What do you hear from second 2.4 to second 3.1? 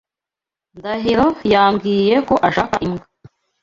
ashaka imbwa.